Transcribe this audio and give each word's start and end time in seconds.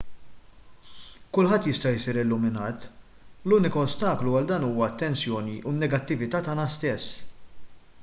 kulħadd 1.37 1.67
jista' 1.71 1.91
jsir 1.97 2.19
illuminat 2.21 2.87
l-unika 2.89 3.83
ostaklu 3.85 4.35
għal 4.41 4.51
dan 4.55 4.67
huwa 4.71 4.91
t-tensjoni 4.97 5.57
u 5.69 5.77
n-negattività 5.79 6.45
tagħna 6.51 6.71
stess 6.79 7.17